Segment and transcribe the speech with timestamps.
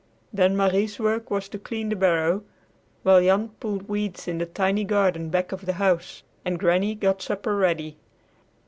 [0.33, 2.43] Then Marie's work was to clean the barrow,
[3.03, 7.21] while Jan pulled weeds in the tiny garden back of the house, and Granny got
[7.21, 7.97] supper ready.